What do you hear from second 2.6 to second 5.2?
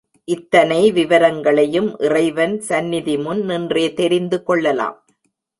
சந்நிதிமுன் நின்றே தெரிந்து கொள்ளலாம்.